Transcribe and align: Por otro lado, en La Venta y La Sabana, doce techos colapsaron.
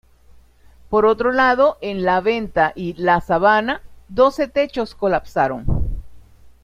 Por 0.89 1.05
otro 1.05 1.31
lado, 1.31 1.77
en 1.79 2.03
La 2.03 2.21
Venta 2.21 2.73
y 2.75 2.93
La 2.95 3.21
Sabana, 3.21 3.83
doce 4.09 4.47
techos 4.47 4.95
colapsaron. 4.95 5.63